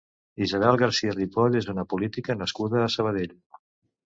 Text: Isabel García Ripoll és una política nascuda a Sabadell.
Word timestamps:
Isabel 0.45 0.79
García 0.81 1.13
Ripoll 1.17 1.57
és 1.59 1.69
una 1.75 1.85
política 1.93 2.37
nascuda 2.41 2.83
a 2.87 2.89
Sabadell. 2.97 3.39